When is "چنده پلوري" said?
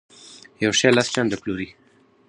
1.13-1.67